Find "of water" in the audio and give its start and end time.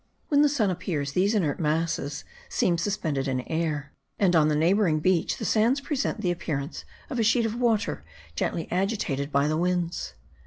7.45-8.03